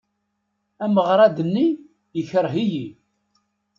[0.83, 1.67] Ameɣrad-nni
[2.17, 2.85] yekṛeh-iyi.